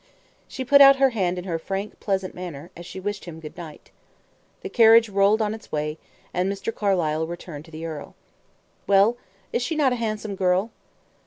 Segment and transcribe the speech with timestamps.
[0.47, 3.55] She put out her hand in her frank, pleasant manner, as she wished him good
[3.55, 3.91] night.
[4.61, 5.99] The carriage rolled on its way,
[6.33, 6.73] and Mr.
[6.73, 8.15] Carlyle returned to the earl.
[8.87, 9.15] "Well,
[9.53, 10.71] is she not a handsome girl?"